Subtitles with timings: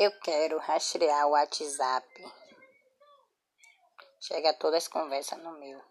[0.00, 2.06] Eu quero rastrear o WhatsApp.
[4.20, 5.82] Chega todas as conversas no meu.